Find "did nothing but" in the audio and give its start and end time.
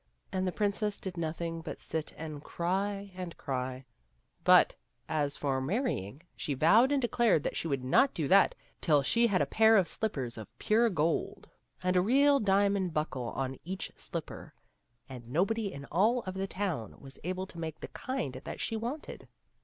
0.97-1.79